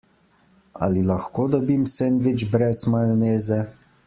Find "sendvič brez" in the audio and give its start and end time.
1.93-2.83